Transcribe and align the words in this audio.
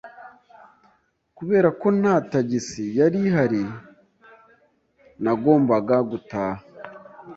Kubera 1.37 1.69
ko 1.81 1.87
nta 1.99 2.15
tagisi 2.31 2.83
yari 2.99 3.19
ihari, 3.27 3.63
nagombaga 5.23 5.95
gutaha. 6.09 6.61